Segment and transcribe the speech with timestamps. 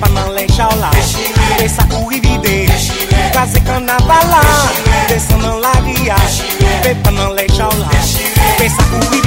[0.00, 0.90] panalé xaolá
[1.58, 2.66] De sacurivide
[3.32, 4.42] Gaze canabalá
[5.08, 6.16] De sanalaria
[6.82, 7.90] De panalé xaolá
[8.58, 9.25] De sacurivide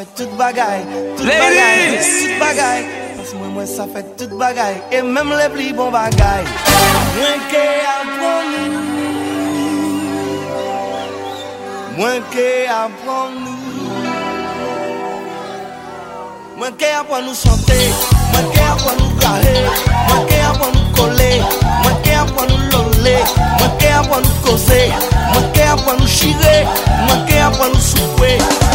[0.00, 0.80] fè tout bagay
[1.24, 2.08] Ladies!
[2.22, 2.84] Tout bagay
[3.16, 6.44] Pas mwen mwen sa fè tout bagay E mèm le pli bon bagay
[7.16, 8.70] Mwen ke apon nou
[11.98, 13.58] Mwen ke apon nou
[16.60, 17.80] Mwen ke apon nou chante
[18.32, 19.56] Mwen ke apon nou kahe
[20.08, 21.32] Mwen ke apon nou kole
[21.82, 23.24] Mwen ke apon nou lolo pale
[23.58, 24.80] Mwen ke apan nou koze
[25.32, 26.56] Mwen ke apan nou chire
[27.06, 28.32] Mwen ke apan nou soupe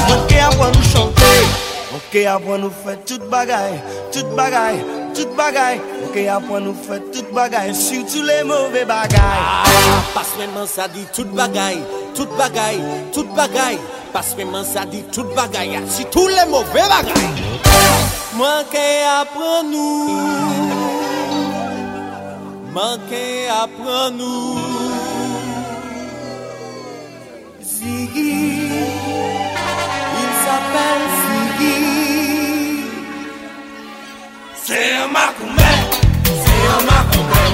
[0.07, 1.33] Mwen ke apan nou chante.
[1.91, 3.77] Mwen ke apan nou fè tout bagay
[4.13, 4.79] Tout bagay,
[5.15, 5.79] tout bagay.
[5.79, 10.87] Mwen ke apan nou fè tout bagay Soutou le mouve bagay ah, Pas menman sa
[10.87, 11.77] di tout bagay
[12.15, 12.79] Tout bagay,
[13.13, 13.77] tout bagay
[14.13, 17.29] Pas menman sa di tout bagay Soutou le mouve bagay
[18.35, 18.87] Mwen ke
[19.19, 20.84] apan nou
[22.75, 24.59] Mwen ke apren nou
[27.63, 28.33] Ziggy
[30.21, 31.79] Il s'appelle Ziggy.
[34.65, 35.73] C'est un macoumè,
[36.43, 37.45] c'est un macoumè,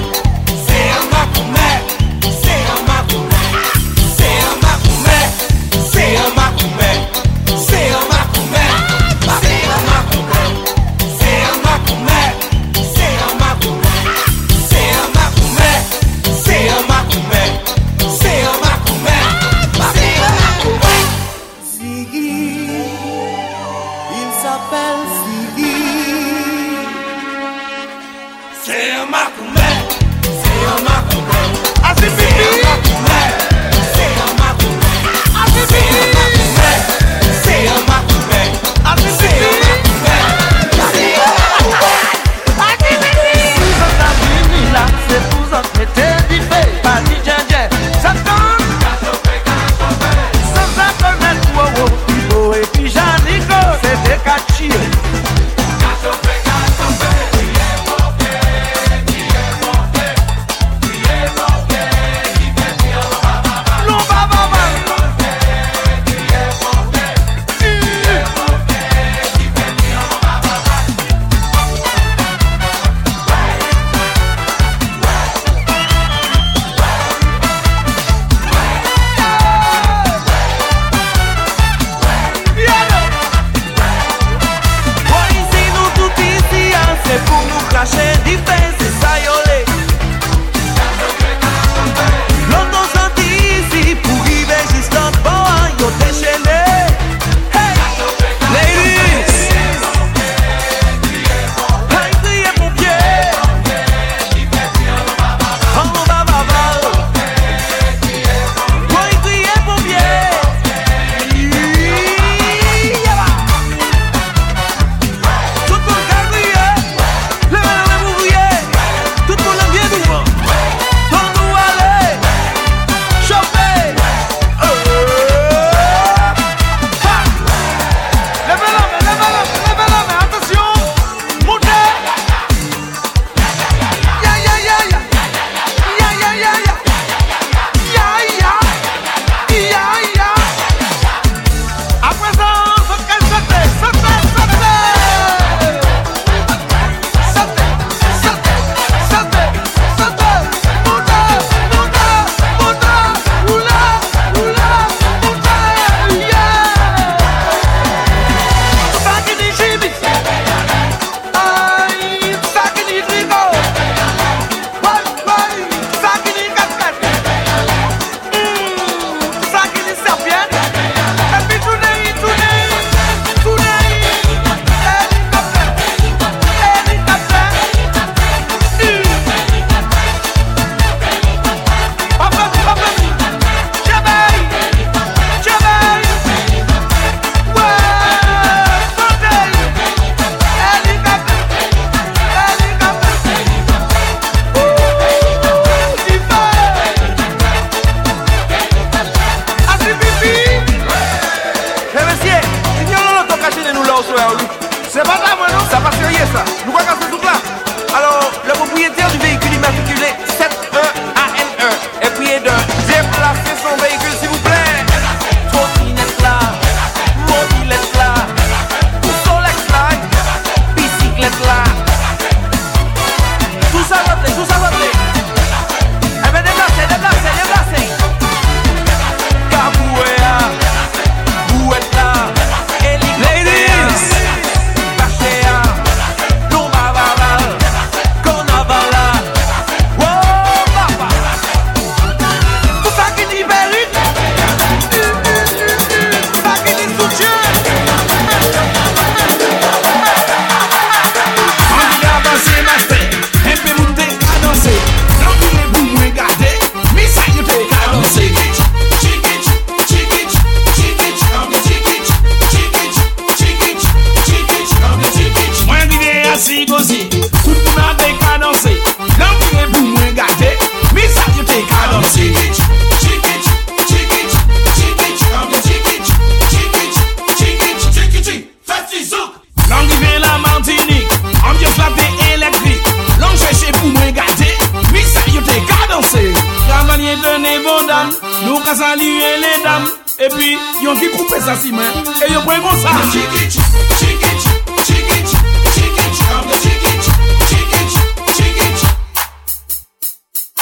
[288.52, 289.86] Nou ka salye le dam
[290.20, 290.50] E pi
[290.84, 292.90] yon ki koupe sa si men E yon kwen kon sa.
[293.08, 293.56] Chikich,
[293.96, 294.44] chikich,
[294.84, 295.32] chikich,
[295.72, 297.08] chikich Ambe chikich,
[297.48, 297.96] chikich,
[298.36, 298.82] chikich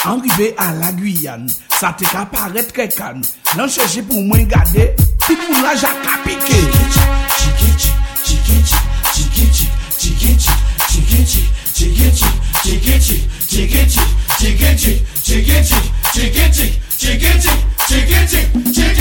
[0.06, 3.18] Anrive a la Guyane Sa te ka paret kre kan
[3.58, 4.92] Nan cheche pou mwen gade
[5.26, 6.60] Pi pou la jaka pike.
[6.62, 7.90] Chikich,
[8.22, 8.70] chikich,
[9.18, 9.66] chikich,
[9.98, 10.46] chikich
[10.94, 11.42] Chikich,
[11.74, 12.22] chikich,
[12.54, 13.18] chikich,
[13.50, 13.98] chikich
[14.38, 15.74] Chikich, chikich,
[16.14, 17.40] chikich, chikich chicken,
[17.88, 18.99] chicken, chicken, chicken.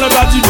[0.00, 0.43] man that you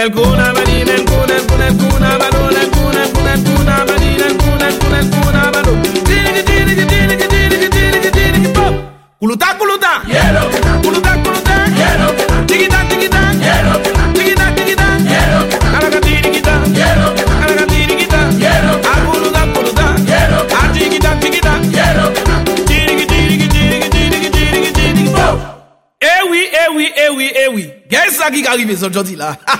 [0.00, 5.50] come alcuna manina, alcuna, alcuna, alcuna, ma non alcuna, alcuna, alcuna manina, alcuna, alcuna, alcuna,
[5.52, 5.80] ma non.
[5.80, 8.74] Dini che dini che dini che dini che dini che dini che pop.
[9.18, 10.00] Culutà, culutà.
[10.04, 10.78] Quiero que da.
[10.80, 11.64] Culutà, culutà.
[11.74, 12.44] Quiero que da.
[12.46, 13.20] Tiki da, tiki da.
[13.38, 14.12] Quiero que da.
[14.14, 14.86] Tiki da, tiki da.
[15.04, 15.76] Quiero que da.
[15.76, 16.54] Alaga tiri que da.
[16.72, 17.34] Quiero que da.
[17.44, 18.20] Alaga tiri que da.
[18.40, 18.94] Quiero que da.
[19.04, 19.94] Culutà, culutà.
[20.06, 20.72] Quiero que da.
[20.72, 21.52] Tiki da, tiki da.
[21.74, 22.36] Quiero que da.
[22.64, 25.58] Tiri que dini che dini che dini che dini che dini che pop.
[26.00, 27.72] Eh oui, eh oui, eh oui, eh oui.
[27.90, 29.36] Gè sa ki ka rive sot jodi la.
[29.44, 29.59] Ha!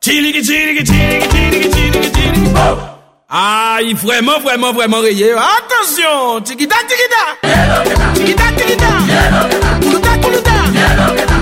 [0.00, 2.50] Tiliki, tiliki, tiliki, tiliki, tiliki, tiliki.
[3.28, 5.28] Ah, yi fwèman, fwèman, fwèman reye.
[5.36, 7.22] Atensyon, tikida, tikida.
[8.14, 8.90] Tikida, tikida.
[9.82, 10.56] Koulouta, koulouta.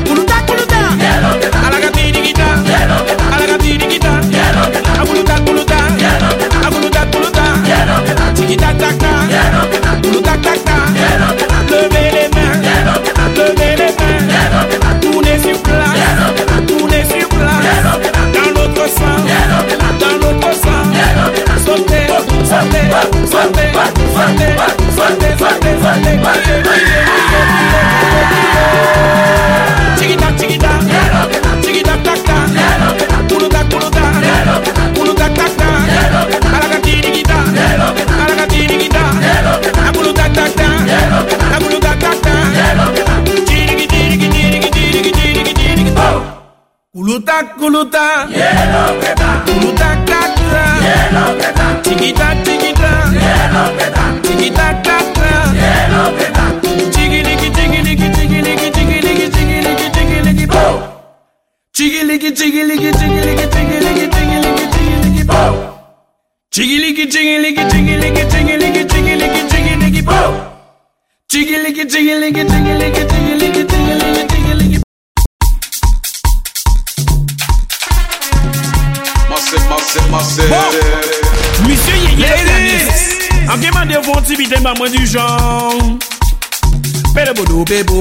[0.06, 1.57] Koulouta, koulouta.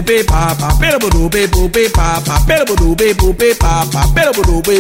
[0.08, 2.08] pe pa pera budu pe pu pa
[2.48, 3.28] pera budu pe pu
[3.60, 4.76] pa pera budu pe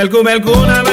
[0.00, 0.89] el cume, el cuna,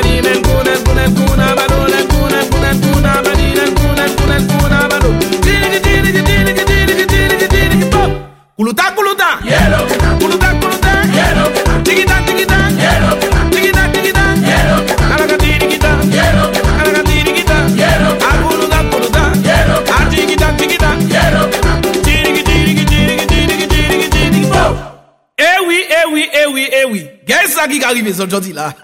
[28.07, 28.73] maison aujourd'hui là.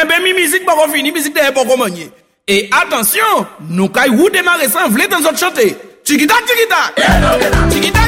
[0.00, 2.10] Eh ben, mi musique pas fini, musique derrière pas manier.
[2.46, 5.76] Et attention, nous caillou démarrer sans vle dans autre chanter.
[6.04, 7.70] Chiquita, chiquita.
[7.70, 8.07] Chiquita,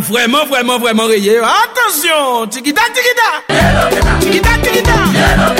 [0.00, 1.38] vraiment, vraiment, vraiment rayé.
[1.38, 3.54] Attention, tikita, tikita.
[4.20, 5.55] Tikita, tikita.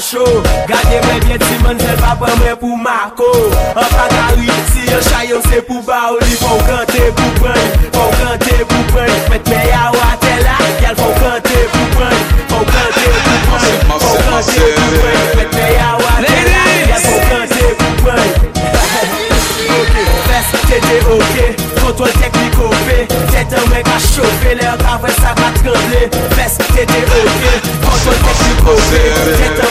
[0.00, 0.24] Jacho
[0.66, 3.28] Gade mwen bien ti man zel pa pa mwen pou Marco.
[3.76, 8.10] An patari si yon chayon se pou ba ou li Fon kante pou pren Fon
[8.20, 13.06] kante pou pren Met me ya wate la Yal fon kante pou pren Fon kante
[13.24, 17.92] pou pren Fon kante pou pren Met me ya wate la Yal fon kante pou
[18.04, 18.28] pren
[19.80, 21.36] Ok, fes tete ok.
[21.80, 22.98] Kontrol teknik ope
[23.30, 27.46] Tete mwen ka chope Le an kavre sa va tremble Fes tete ok.
[27.86, 29.04] Kontrol teknik ope
[29.44, 29.69] Tete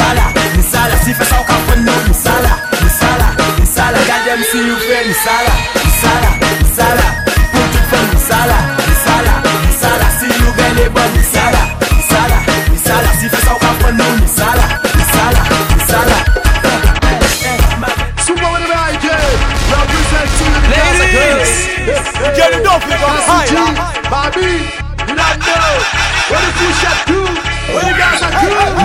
[0.00, 0.32] sala,
[0.72, 0.96] sala.
[1.04, 1.10] Si
[4.50, 5.54] si fait, sala,
[6.00, 6.30] sala,
[6.74, 7.06] sala.
[7.52, 8.87] Pour toute sala
[22.86, 22.94] You.
[22.94, 23.58] Master G,
[24.08, 24.70] Bobby,
[25.08, 25.70] you not know.
[26.30, 27.20] What if you shot do?
[27.74, 28.78] What you guys are doing?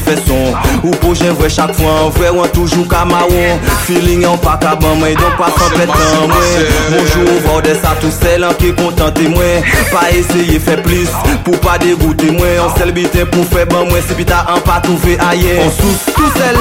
[0.00, 0.52] se son.
[0.82, 4.38] Ou pou jen vwe chak fwa An vwe wan toujou ka ma won Feeling an
[4.42, 8.10] pa ka ban mwen Donk pa san pet an mwen Bonjou ou vode sa tou
[8.14, 11.12] sel An ki kontante mwen Pa eseye fe plis
[11.46, 14.80] Pou pa degoute mwen An sel biten pou fe ban mwen Se pita an pa
[14.86, 16.58] touve aye On sous tout sel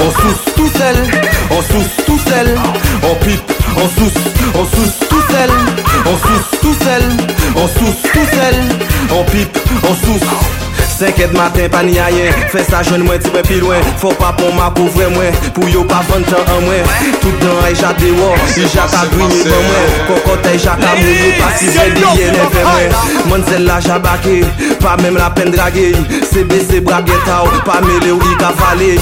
[0.00, 1.02] On sous tout sel
[1.50, 2.54] On sous tout sel
[3.02, 4.10] On pip On sous,
[4.58, 5.50] on sous tout sel
[6.04, 7.02] On sous tout sel
[7.54, 8.54] On sous tout sel
[9.12, 10.69] On pipe, on sous
[11.00, 13.86] 5 et matin pa ni a yen Fè sa jwen mwen ti pe pi lwen
[14.02, 16.90] Fò pa pon ma pou vre mwen Pou yo pa vantan an mwen
[17.22, 21.30] Tout nan e jade wò E jata grinye pan mwen Kokote e jata moun Yo
[21.38, 22.98] pa si vè diye ne vè mwen
[23.30, 24.36] Mwen zè la jabake
[24.82, 25.86] Pa mèm la pen drage
[26.28, 28.92] Se bese brage ou Pa mele ou i kavale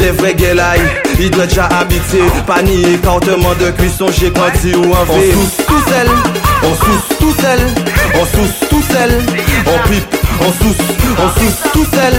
[0.00, 0.80] Devre gelay
[1.20, 5.12] I dwe dja habite Pa ni e kauteman de cuisson, j'ai grandi ou en ve
[5.12, 6.08] On sous tout sel
[6.62, 7.66] On sous tout sel
[8.14, 9.20] On sous tout sel
[9.66, 10.17] On pipe.
[10.40, 10.86] On sousse,
[11.18, 12.14] on sousse tout seul,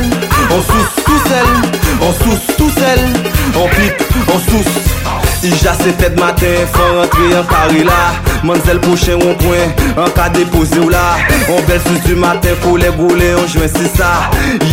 [0.52, 1.48] on sousse tout seul,
[2.02, 3.00] on sousse tout seul,
[3.56, 4.90] on pique, on sousse.
[5.42, 8.00] Ija se tèt matin, fè rentre yon kari la
[8.44, 11.04] Man zèl pochè yon kwen, an ka depose ou la
[11.54, 14.12] On bel sous du matin, fò le goulè, on jwen si sa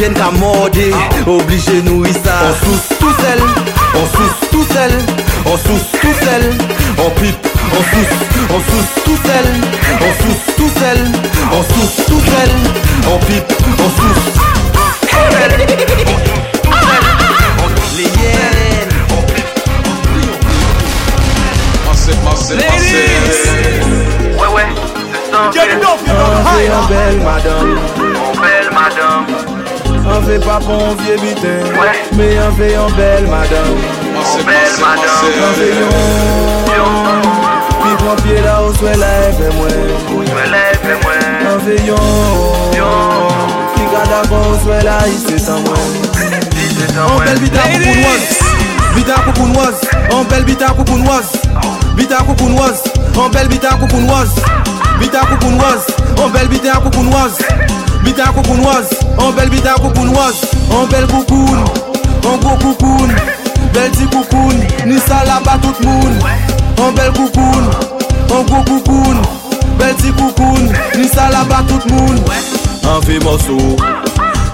[0.01, 0.89] Yen ka morde,
[1.23, 3.47] oblige nou y sa On sousse tout seul,
[3.95, 6.55] on sousse tout seul on sousse tout seul,
[6.99, 8.17] on pipe, on sousse,
[8.51, 9.47] on sousse tout seul,
[10.01, 10.99] on sousse tout seul,
[11.53, 12.51] on sousse tout seul,
[13.13, 14.33] on pipe, on sousse.
[22.55, 23.01] Massive.
[24.39, 24.67] Ouais, ouais,
[25.13, 25.51] c'est ça.
[25.53, 27.79] Get it off, you know, high, belle madame.
[27.99, 29.27] Mon belle madame.
[30.09, 32.05] On fait pas pour un vieux bitin, Ouais.
[32.17, 34.06] mais on fait en belle madame.
[34.45, 36.27] bel madame.
[37.87, 39.77] Pi pran pie la ou swen la efe mwen
[41.45, 41.97] Nan veyon
[43.75, 45.87] Pi gada kon ou swen la iste san mwen
[46.97, 48.25] An bel bita koukoun waz
[48.97, 49.79] Bita koukoun waz
[50.17, 51.33] An bel bita koukoun waz
[51.97, 52.83] Bita koukoun waz
[53.17, 54.37] An bel bita koukoun waz
[55.01, 57.41] Bita koukoun waz An bel bita koukoun waz
[58.05, 61.59] Bita koukoun waz An bel bita koukoun waz An bel koukoun
[62.27, 63.46] An koukoun
[63.77, 64.57] Bel ti koukoun,
[64.87, 66.15] ni sala ba tout moun.
[66.81, 67.65] An bel koukoun,
[68.33, 69.19] an gwo koukoun.
[69.79, 72.17] Bel ti koukoun, ni sala ba tout moun.
[72.89, 73.77] An fe morsou,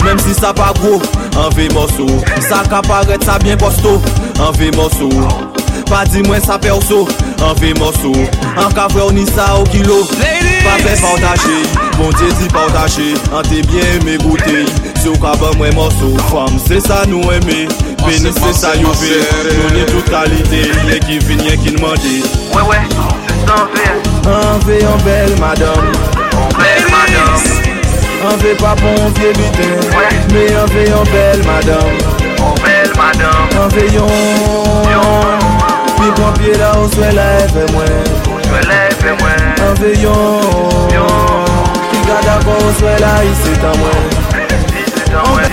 [0.02, 0.98] mem si sa pa gwo.
[1.38, 2.18] An fe morsou,
[2.50, 4.00] sa ka paret sa bien kosto
[4.42, 5.51] An fe morsou
[5.88, 7.02] Pa di mwen sa perso,
[7.42, 8.12] an fe morso
[8.56, 10.02] An ka fwe ou ni sa ou kilo.
[10.62, 11.58] Pa fe partaje,
[11.98, 14.64] bon diye di partaje An te bien eme goute
[15.00, 17.66] Se ou ka ban mwen morso Fam se sa nou eme,
[18.04, 19.20] peni se sa yo ve
[19.50, 22.18] Nou ni tout kalite, ye ki vin ye ki nmande
[22.54, 22.82] Wè wè,
[23.28, 23.92] se sa an ve
[24.24, 25.90] An ve an bel madame.
[26.32, 27.42] An bel madame.
[28.24, 30.14] An ve pa pon an vie biten ouais.
[30.32, 31.98] Me an ve yon bel madame.
[32.38, 33.62] An bel madame.
[33.62, 34.08] An ve yon
[34.92, 35.41] Yon.
[36.38, 37.84] Pied là où soit là fait moi
[38.44, 39.68] Je me lève, et moi.
[39.68, 40.40] En veillon
[41.90, 43.90] Puis quand d'accord où soit là il s'est à moi
[44.96, 45.48] C'est ça, ouais.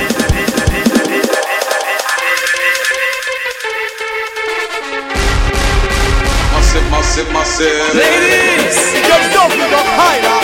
[6.53, 7.95] Massive, massive, massive.
[7.95, 10.38] Ladies, get it off, you know,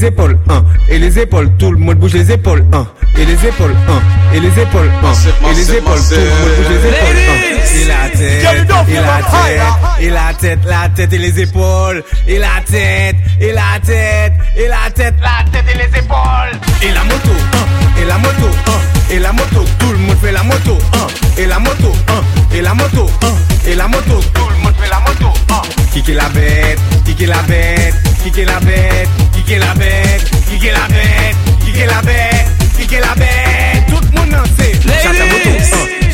[0.00, 0.64] les épaules, un.
[0.88, 2.86] Et les épaules, tout le monde bouge les épaules, un.
[3.18, 4.34] Et les épaules, un.
[4.34, 4.90] Et les épaules.
[5.02, 7.16] Massive, Et les épaules, tout le monde bouge les épaules.
[7.20, 7.74] Ladies.
[7.80, 12.38] Et la tête, et la tête, et la tête, la tête et les épaules, et
[12.38, 16.58] la tête, et la tête, et la tête, la tête et les épaules.
[16.82, 18.00] Et la moto, un.
[18.00, 19.14] Et la moto, un.
[19.14, 21.40] Et la moto, tout le monde fait la moto, un.
[21.40, 22.56] Et la moto, un.
[22.56, 23.68] Et la moto, un.
[23.70, 25.62] Et la moto, tout le monde fait la moto, un.
[25.92, 29.08] Kicker la bête, kicker la bête, kicker la bête,
[29.50, 31.34] Ki gen la bet, ki gen la bet,
[31.64, 34.68] ki gen la bet, ki gen la bet Tout moun nan se
[35.02, 35.50] Chata moto,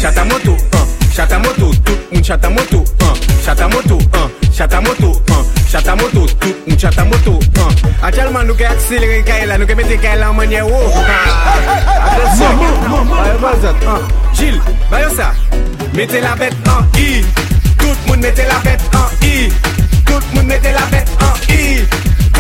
[0.01, 0.57] chata moto,
[1.14, 2.82] chata moto Tout moun chata moto,
[3.45, 3.99] chata moto,
[4.57, 5.12] chata moto
[5.68, 7.39] Chata moto, tout moun chata moto
[8.01, 12.49] Atyalman nou ke akselere kaya la, nou ke mette kaya la manye wou Apel so,
[13.12, 13.87] bayo bazat,
[14.32, 14.57] jil,
[14.89, 15.34] bayo sa
[15.93, 17.20] Mette la bet an i,
[17.76, 19.53] tout moun mette la bet an i.
[20.09, 22.05] Tout moun mette la bet an i.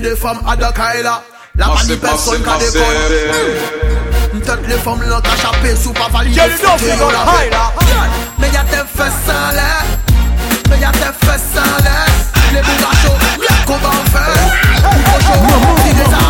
[0.00, 0.38] Mè de fam
[1.04, 1.22] la
[1.56, 1.66] La
[2.00, 2.94] person ka dekon
[4.32, 7.24] Mtèt le fam lan ka chapè Sou pa vali de la
[8.38, 9.08] Mè ya te fè
[10.70, 11.98] Mè ya te fè san lè
[12.54, 13.80] Le bouga chou, mè kon
[14.12, 14.24] fè
[16.00, 16.29] Mè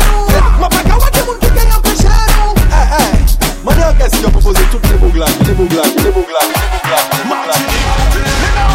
[0.61, 3.03] Mapaka wote moun ki te yon peche nou E, e,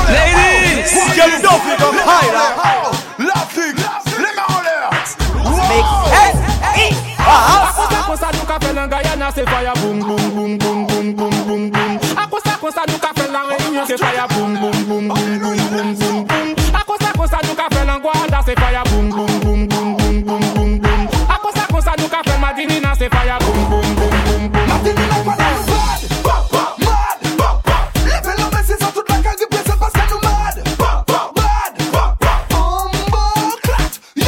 [0.08, 0.90] Ladies,
[8.32, 8.58] nuka
[12.16, 12.56] A kosa
[17.12, 17.64] kosa nuka
[18.46, 18.85] se nuka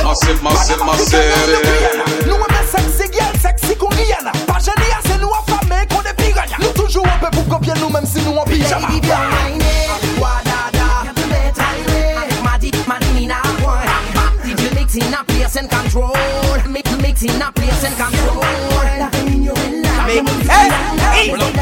[0.04, 1.20] Massive, massive, massive.
[2.26, 4.60] Nous on sexy sexy Pas
[18.12, 18.67] nous en
[20.58, 21.54] Hey, don't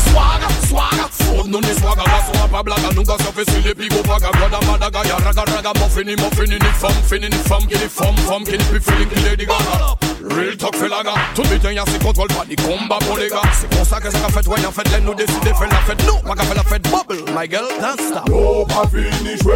[0.00, 1.13] swag, swag.
[1.54, 4.28] Non les swaga, la soa pas blaga Nous gars, ça fait si les pigo vaga
[4.32, 5.70] Goda madaga, ya raga raga
[6.04, 9.46] ni femme, fini, ni femme Qui ni femme, femme, qui ni plus feeling, qui Lady
[9.46, 9.94] Gaga
[10.34, 13.16] Real talk fait la gars Tout le temps y'a ses contrôles, pas des combats pour
[13.18, 15.50] les gars C'est pour ça que ça qu'a fait, ouais, en fait, les nous décider,
[15.50, 18.88] la fête Nous, pas qu'a fait la fête, bubble, my girl, don't stop Oh, pas
[18.88, 19.54] fini jouer.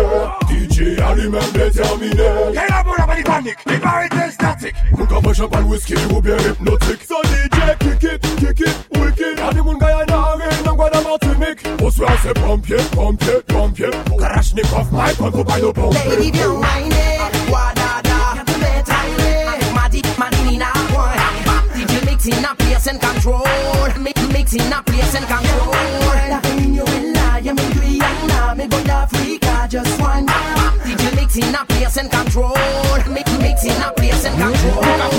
[0.49, 2.15] DJ a lui-même déterminé.
[2.53, 3.83] Quelle la boule, pas de panique.
[3.83, 4.75] Barres étaient statiques.
[4.97, 7.03] Nous comme champagne, whisky ou bien hypnotique.
[7.09, 9.39] So DJ, kick it, kick it, wicked.
[9.39, 9.98] Y'a des moun Guyana,
[13.09, 13.91] pompier, pompier.
[14.19, 16.11] Krachnikov, my on vous baille au pompier.
[16.11, 16.98] Baby, viens, wine.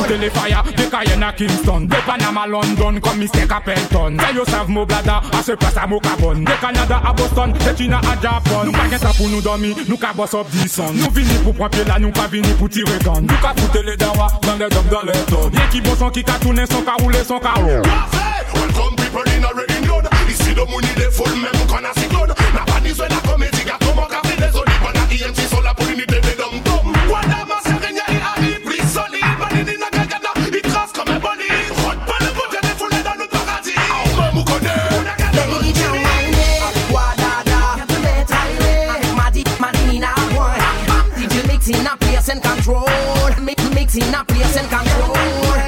[0.10, 1.82] Still the fire, the Cayenne Kingston.
[1.86, 3.46] De Panama, London, come Mr.
[3.48, 7.14] Capleton Sa yo sav mo blada, a se plas a mo kabon De Kanada a
[7.14, 10.34] Boston, de China a Japon Nou pa gen sa pou nou domi, nou ka boss
[10.34, 13.38] up di son Nou vini pou pranpye la, nou pa vini pou tire gan Nou
[13.38, 16.40] ka foute le dawa, dan le dom, dan le ton Ye ki boson ki ka
[16.42, 17.86] toune, son ka roule, son ka roule
[18.58, 22.10] Welcome people in a ready load Isi do mouni de fol, men mou a si
[22.10, 25.78] glod Na pa nizwe komedi, gato mou ka fi de zoni Pana ki sol la
[25.78, 26.39] pou ni de de
[44.02, 45.16] in a place and control.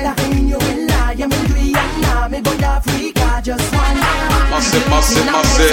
[0.03, 3.99] La Réunion est là, y'a même Guyana, mais go d'Africa, just one.
[4.49, 5.69] Massé, massé, massé.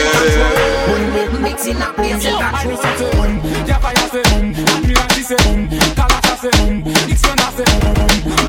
[1.40, 3.30] Mix in a place and control.
[3.66, 7.94] Y'a pas y'a c'est boum, Amirati c'est boum, Kalata c'est boum, Dictiona c'est boum,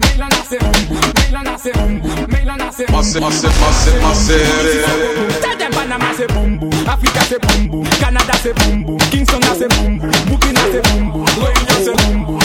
[0.03, 0.82] Meilana c'est boum,
[1.18, 2.95] Meilana c'est boum, Meilana c'est boum.
[2.97, 4.38] Massé, massé, massé, massé.
[5.41, 9.39] Tell them Panama c'est boum boum, Africa c'est boum boum, Canada c'est boum boum, Kingston
[9.57, 12.39] c'est boum boum, Burkina c'est boum boum, Réunion c'est boum boum.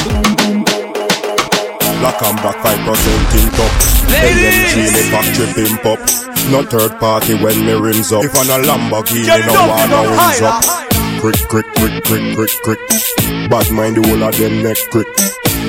[2.04, 3.72] Black and black 5% in top.
[4.12, 4.74] Ladies!
[4.74, 5.98] AMG me back tripping pop.
[6.52, 8.22] No third party when me rims up.
[8.22, 10.84] If I'm a Lamborghini, Get no up, one no up wings up.
[11.22, 13.48] Crick, crick, crick, crick, crick, crick.
[13.48, 15.08] Bad mind the whole of them neck crick.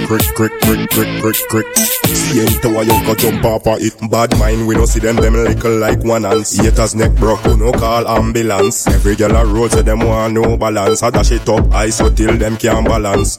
[0.07, 1.77] Crick, crick, crick, crick, crick, crick.
[2.03, 3.95] See him to a young go jump off of it.
[4.11, 6.57] Bad mind, we no see them, them little like one ants.
[6.57, 8.85] Haters neck broke, who no call ambulance.
[8.87, 11.01] Every girl a road, so them want no balance.
[11.01, 13.37] I dash it up, I so till them can't balance.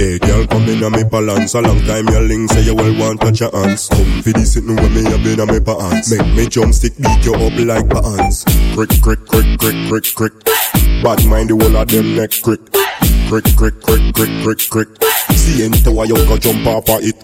[0.00, 1.52] Hey girl, come in on me balance.
[1.52, 4.54] A long time your link say you well want touch your hands Come for this
[4.54, 6.10] sitting with me a been on me pants.
[6.10, 8.44] Make me jump stick beat you up like pants.
[8.72, 10.32] Crick, crick, crick, crick, crick, crick.
[11.04, 12.64] Bad mind the whole of them neck crick.
[13.28, 14.88] Crick, crick, crick, crick, crick, crick.
[15.36, 17.20] See into a young go jump off of it.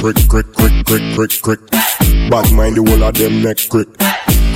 [0.00, 1.60] Crick, crick, crick, crick, crick, crick.
[2.32, 3.88] Bad mind the whole of them neck crick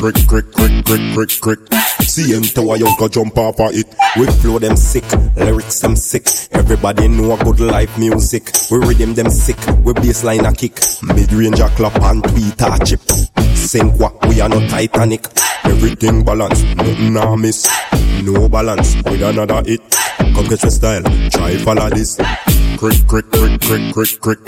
[0.01, 1.59] Crick, crick, crick, crick, crick, crick.
[2.05, 3.87] See into a young jump off of it.
[4.17, 5.05] We flow them sick,
[5.37, 6.27] lyrics them sick.
[6.53, 8.51] Everybody know a good life music.
[8.71, 10.81] We rhythm them sick, we bassline a kick.
[11.03, 13.03] Mid-range a clap and tweet a chip.
[13.55, 15.27] Sink what, we are not Titanic.
[15.65, 17.69] Everything balance, nothing a miss.
[18.23, 19.83] No balance, with another hit.
[20.17, 22.17] Come get your style, try follow this.
[22.79, 24.39] Crick, crick, crick, crick, crick, crick.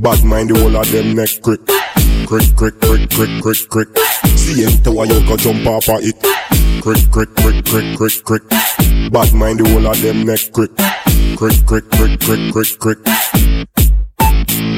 [0.00, 1.66] Bad mind the whole of them neck crick.
[2.28, 3.88] Crick, crick, crick, crick, crick, crick.
[4.46, 6.20] Enter why you go jump off of it.
[6.82, 8.42] Crick, crick, crick, crick, crick, crick.
[9.10, 10.70] Bad mind the whole of them neck crick.
[11.36, 12.98] Crick, crick, crick, crick, crick, crick.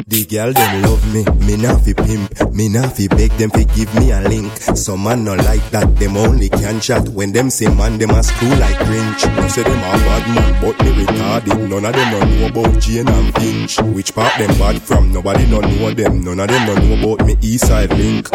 [0.06, 3.64] The girl them love me, me nah fi pimp, me nah fi beg them fi
[3.74, 4.52] give me a link.
[4.74, 7.08] Some man no like that, them only can chat.
[7.08, 9.26] When them say man, them a screw like Grinch.
[9.42, 11.68] You say them a bad man, but me retarded.
[11.68, 13.82] None of them no know about Jane and Finch.
[13.94, 15.12] Which part them bad from?
[15.12, 16.22] Nobody no know them.
[16.22, 18.28] None of them no know about me East Side Link.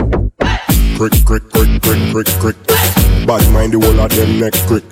[1.01, 2.57] Crick, crick, crick, crick, crick, crick.
[3.25, 4.85] Bad mind the whole of them neck crick.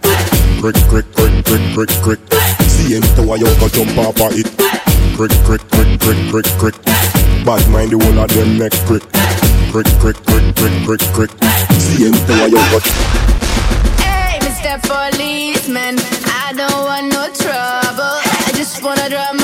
[0.57, 2.21] Crick, crick, crick, crick, crick, crick.
[2.65, 4.49] See enter why you go jump off of it.
[5.13, 6.77] Crick, crick, crick, crick, crick, crick.
[7.45, 9.05] Bad mind the whole of them neck crick.
[9.69, 11.31] Crick, crick, crick, crick, crick, crick.
[11.77, 12.81] See enter why you go.
[14.01, 14.81] Hey, Mr.
[14.89, 18.17] Policeman, I don't want no trouble.
[18.17, 19.37] I just wanna drop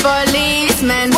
[0.00, 1.10] Policeman,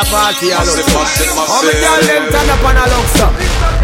[0.00, 0.76] Yeah, other party, Alex.
[0.76, 3.26] Massive, massive, How many girl them turn up on a Luxa?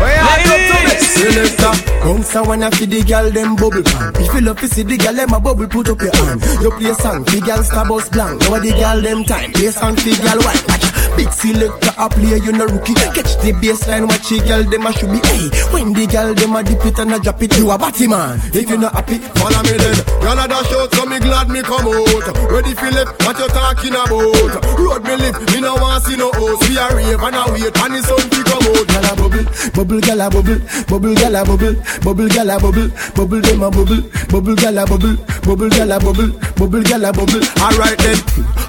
[0.00, 0.94] Yeah, up to me.
[1.16, 1.72] Selector,
[2.04, 4.12] bounce a wanna feed the girl them bubble pan.
[4.16, 6.42] If you love to see the girl them a bubble, put up your hand.
[6.62, 8.40] You play song, the girl star bus blank.
[8.40, 10.85] Now the girl them time, play song, the girl white.
[11.16, 12.94] Big selector a play, you no rookie.
[12.94, 15.18] Catch the baseline, watch the girl them a should be.
[15.24, 18.06] Hey, when the girl them a dip it and a drop it, you a batty
[18.06, 18.40] man.
[18.52, 19.96] If you not happy, Follow me then.
[20.22, 22.26] Y'all a dash out, so me glad me come out.
[22.50, 24.64] Ready for left, what you talking about?
[24.76, 26.68] Road me live, me no want see no host.
[26.68, 28.86] We a rave and a wait, and the sun fi come out.
[28.90, 32.88] Gyal a bubble, bubble gyal a bubble, bubble gyal a bubble, bubble gyal a bubble,
[33.14, 37.12] bubble dem a bubble, bubble gyal a bubble, bubble gyal a bubble, bubble gyal a
[37.12, 37.44] bubble.
[37.62, 38.18] Alright then,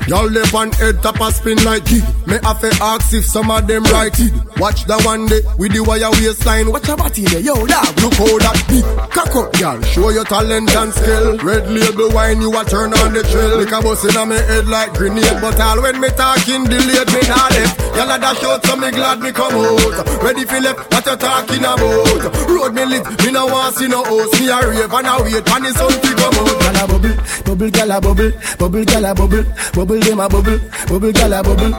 [0.07, 2.03] y'all left on head top a spin like kid.
[2.37, 4.33] Me have to ask if some of them right it.
[4.61, 6.69] Watch the one day with the wire waistline.
[6.69, 7.89] Watch your body there, yo dog.
[7.97, 9.81] Look how that big cock up, y'all.
[9.81, 11.37] Show your talent and skill.
[11.41, 13.57] Red label wine, you a turn on the trail.
[13.57, 17.21] Like a bus in me head like grenade, but all when me talking delayed me
[17.25, 17.73] not left.
[17.97, 20.21] Y'all a dash out, so me glad me come out.
[20.21, 22.21] Ready for left, what you talking about?
[22.45, 24.37] Road me lit, me no want see no host.
[24.37, 26.53] Me a rave and a wait, and sun fi come out.
[26.57, 28.31] Gyal a bubble, bubble gyal a bubble,
[28.61, 31.73] bubble gyal a bubble, bubble dem a bubble, bubble gyal a bubble,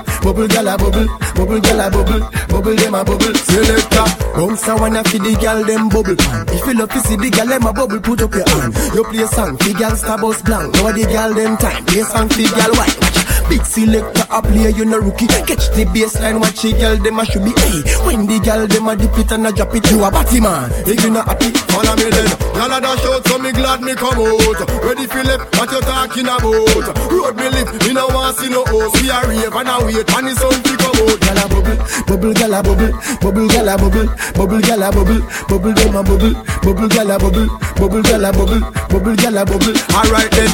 [0.49, 3.35] bubble gyal a bubble, bubble gyal a bubble, bubble dem a bubble.
[3.35, 6.17] Selector, bounce a wanna feed the gyal them bubble.
[6.55, 8.75] If you love to see the gyal them a bubble, put up your hand.
[8.95, 10.75] You play song, the gyal star bus blank.
[10.75, 13.08] Now the gyal them time, play song, the gyal white.
[13.49, 15.27] Big selector a play, you no rookie.
[15.27, 17.53] Catch the baseline, watch the girl them a should be.
[17.57, 20.41] Hey, when the girl them a dip it and a drop it, you a batty
[20.41, 20.71] man.
[20.87, 22.27] If you not happy, Follow me then.
[22.59, 24.59] Y'all a dash out, so me glad me come out.
[24.83, 26.91] Ready left, what you talking about?
[27.07, 28.99] Road me live, me no want see no host.
[28.99, 31.19] We a rave and a wait, and sun to come out.
[31.23, 31.79] Gyal a bubble,
[32.09, 32.93] bubble, gyal a bubble,
[33.23, 36.35] bubble, gyal a bubble, bubble, gyal a bubble, bubble, them a bubble,
[36.67, 39.77] bubble, gyal a bubble, bubble, gyal a bubble, bubble, gyal a bubble.
[39.95, 40.51] Alright then.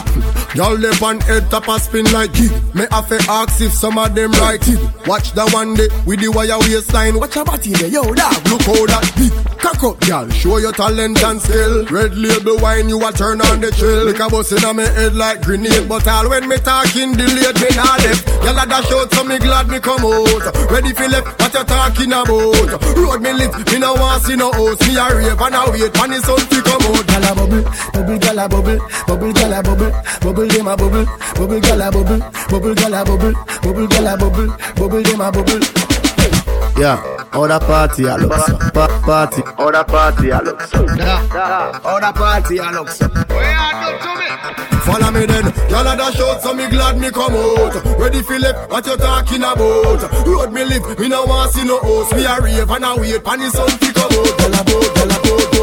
[0.54, 2.52] Y'all left on head top a spin like it.
[2.84, 5.06] Me have to ask if some of them right it.
[5.06, 7.18] Watch the one day with the wire waistline.
[7.18, 8.36] Watch your body there, yo dog.
[8.52, 10.28] Look how that big cock up, y'all.
[10.28, 11.86] Show your talent and skill.
[11.88, 14.04] Red label wine, you a turn on the chill.
[14.04, 15.88] Like a bus in me head like grenade.
[15.88, 18.28] But all when me talking delayed, me not left.
[18.44, 20.44] Y'all a dash out, so me glad me come out.
[20.68, 22.84] Ready for left, what you talking about?
[23.00, 24.84] Road me lit, me no want see no host.
[24.84, 27.00] Me a rave and a wait, the sun to come out.
[27.08, 27.64] Gyal a bubble,
[27.96, 28.76] bubble, gyal a bubble,
[29.08, 29.88] bubble, gyal a bubble,
[30.20, 32.20] bubble, a bubble, bubble, gyal a bubble,
[32.74, 35.60] bubble, gyal a bubble, bubble, gyal a bubble, bubble, them a bubble.
[36.76, 36.98] Yeah,
[37.32, 38.58] other party I look so.
[38.72, 40.84] Pa- party, other party I look so.
[40.96, 43.08] Yeah, other party I look so.
[44.84, 47.74] Follow me then, y'all a dash out, so me glad me come out.
[47.98, 50.26] Ready for left, what you talking about?
[50.26, 52.14] Road me live, me no want see no host.
[52.14, 54.38] Me a rave and a wait, and the sun to come out.
[54.38, 55.53] Gyal a boat, gyal a boat,